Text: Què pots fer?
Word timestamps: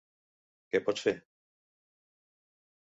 Què 0.75 0.81
pots 0.87 1.03
fer? 1.09 1.15